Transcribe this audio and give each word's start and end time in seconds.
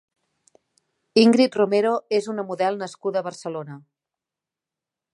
Ingrid 1.25 1.59
Romero 1.61 1.93
és 2.21 2.31
una 2.35 2.47
model 2.49 2.83
nascuda 2.85 3.23
a 3.23 3.27
Barcelona. 3.31 3.81